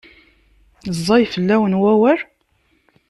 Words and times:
Ẓẓay 0.97 1.23
fell-asen 1.33 1.73
wawal? 1.81 2.19